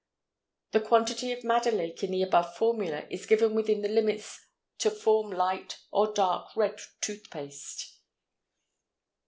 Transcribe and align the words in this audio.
The 0.71 0.79
quantity 0.79 1.31
of 1.31 1.43
madder 1.43 1.69
lake 1.69 2.01
in 2.03 2.09
the 2.09 2.23
above 2.23 2.57
formula 2.57 3.05
is 3.11 3.27
given 3.27 3.53
within 3.53 3.83
the 3.83 3.87
limits 3.87 4.43
to 4.79 4.89
form 4.89 5.29
light 5.29 5.77
or 5.91 6.11
dark 6.11 6.55
red 6.55 6.81
tooth 7.01 7.29
paste. 7.29 7.99